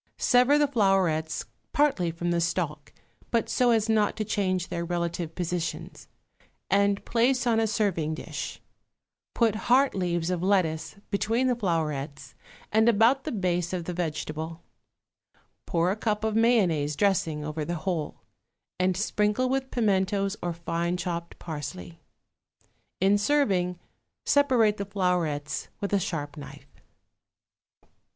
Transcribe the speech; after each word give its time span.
Sever 0.17 0.57
the 0.57 0.67
flowerets 0.67 1.45
partly 1.73 2.09
from 2.09 2.31
the 2.31 2.41
stalk, 2.41 2.91
but 3.29 3.47
so 3.49 3.69
as 3.69 3.87
not 3.87 4.15
to 4.17 4.25
change 4.25 4.69
their 4.69 4.83
relative 4.83 5.35
positions, 5.35 6.07
and 6.71 7.05
place 7.05 7.45
on 7.45 7.59
a 7.59 7.67
serving 7.67 8.15
dish; 8.15 8.59
put 9.35 9.53
heart 9.69 9.93
leaves 9.93 10.31
of 10.31 10.41
lettuce 10.41 10.95
between 11.11 11.45
the 11.45 11.55
flowerets 11.55 12.33
and 12.71 12.89
about 12.89 13.25
the 13.25 13.31
base 13.31 13.73
of 13.73 13.85
the 13.85 13.93
vegetable; 13.93 14.63
pour 15.67 15.91
a 15.91 15.95
cup 15.95 16.23
of 16.23 16.35
mayonnaise 16.35 16.95
dressing 16.95 17.45
over 17.45 17.63
the 17.63 17.75
whole, 17.85 18.21
and 18.79 18.97
sprinkle 18.97 19.49
with 19.49 19.69
pimentos 19.69 20.35
or 20.41 20.51
fine 20.51 20.97
chopped 20.97 21.37
parsley. 21.37 21.99
In 22.99 23.19
serving, 23.19 23.77
separate 24.25 24.77
the 24.77 24.85
flowerets 24.87 25.67
with 25.79 25.93
a 25.93 25.99
sharp 25.99 26.37
knife. 26.37 26.81